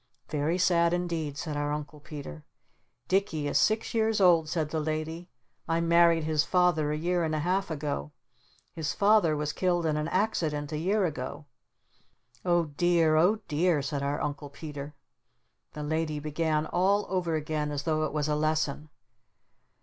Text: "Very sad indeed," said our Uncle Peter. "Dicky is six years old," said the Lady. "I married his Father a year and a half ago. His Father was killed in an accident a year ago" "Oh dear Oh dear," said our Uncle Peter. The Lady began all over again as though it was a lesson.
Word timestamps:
"Very 0.31 0.57
sad 0.57 0.93
indeed," 0.93 1.37
said 1.37 1.55
our 1.55 1.71
Uncle 1.71 1.99
Peter. 1.99 2.43
"Dicky 3.07 3.47
is 3.47 3.59
six 3.59 3.93
years 3.93 4.19
old," 4.19 4.49
said 4.49 4.71
the 4.71 4.79
Lady. 4.79 5.29
"I 5.67 5.79
married 5.79 6.23
his 6.23 6.43
Father 6.43 6.91
a 6.91 6.97
year 6.97 7.23
and 7.23 7.35
a 7.35 7.39
half 7.41 7.69
ago. 7.69 8.11
His 8.73 8.93
Father 8.93 9.37
was 9.37 9.53
killed 9.53 9.85
in 9.85 9.97
an 9.97 10.07
accident 10.07 10.71
a 10.71 10.79
year 10.79 11.05
ago" 11.05 11.45
"Oh 12.43 12.63
dear 12.65 13.15
Oh 13.15 13.41
dear," 13.47 13.83
said 13.83 14.01
our 14.01 14.19
Uncle 14.19 14.49
Peter. 14.49 14.95
The 15.73 15.83
Lady 15.83 16.17
began 16.17 16.65
all 16.65 17.05
over 17.07 17.35
again 17.35 17.69
as 17.69 17.83
though 17.83 18.03
it 18.03 18.11
was 18.11 18.27
a 18.27 18.35
lesson. 18.35 18.89